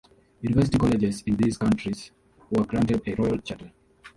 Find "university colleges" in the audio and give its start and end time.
0.41-1.21